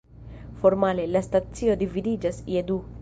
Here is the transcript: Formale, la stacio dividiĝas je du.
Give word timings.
Formale, 0.61 1.05
la 1.17 1.21
stacio 1.27 1.77
dividiĝas 1.83 2.41
je 2.55 2.65
du. 2.73 2.81